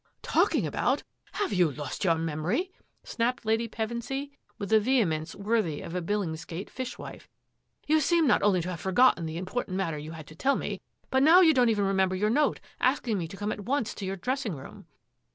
[0.23, 1.03] "Talking about!
[1.33, 2.71] Have you lost your mem 7 8 THAT AFFAIR AT THE MANOR ory?
[3.03, 7.29] snapped Lady Pevensy, with a vehemence worthy a Billingsgate fishwife."
[7.87, 10.81] You seem not only to have forgotten the important matter you had to tell me,
[11.11, 14.05] but now you don't even remember your note asking me to come at once to
[14.07, 14.87] your dress ing room."